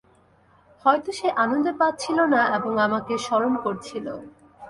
[0.85, 4.05] হয়তো সে আনন্দ পাচ্ছিল না এবং আমাকে স্মরণ করছিল।